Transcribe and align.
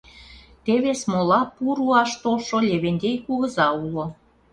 Теве 0.65 0.91
смола 1.01 1.39
пу 1.55 1.65
руаш 1.77 2.11
толшо 2.23 2.57
Левентей 2.67 3.17
кугыза 3.25 3.67
уло. 3.83 4.05